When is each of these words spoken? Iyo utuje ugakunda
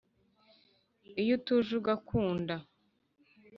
Iyo 1.21 1.31
utuje 1.37 1.71
ugakunda 1.79 2.55